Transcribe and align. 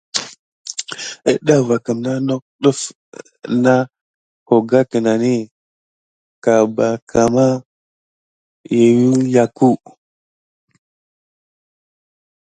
Əɗah 1.31 1.61
va 1.67 1.75
kəmna 1.85 2.11
nok 2.27 2.43
def 2.63 2.79
na 3.63 3.75
hoga 4.49 4.79
kinani 4.89 5.33
kabarkamà 6.43 7.45
meyuhiyaku. 8.67 9.69